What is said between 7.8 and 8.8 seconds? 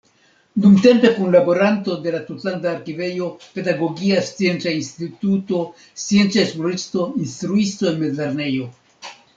en mezlernejo.